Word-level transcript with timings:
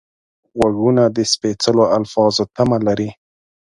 غوږونه 0.57 1.03
د 1.15 1.17
سپېڅلو 1.31 1.83
الفاظو 1.97 2.43
تمه 2.55 2.77
لري 2.87 3.09